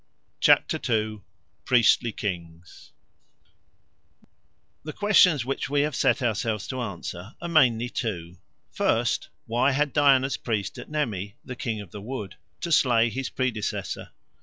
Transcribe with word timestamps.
II. 0.49 1.21
Priestly 1.63 2.11
Kings 2.11 2.91
THE 4.83 4.93
questions 4.93 5.45
which 5.45 5.69
we 5.69 5.81
have 5.81 5.95
set 5.95 6.23
ourselves 6.23 6.67
to 6.69 6.81
answer 6.81 7.35
are 7.39 7.47
mainly 7.47 7.87
two: 7.87 8.37
first, 8.71 9.29
why 9.45 9.73
had 9.73 9.93
Diana's 9.93 10.37
priest 10.37 10.79
at 10.79 10.89
Nemi, 10.89 11.35
the 11.45 11.55
King 11.55 11.81
of 11.81 11.91
the 11.91 12.01
Wood, 12.01 12.33
to 12.61 12.71
slay 12.71 13.09
his 13.11 13.29
predecessor? 13.29 14.09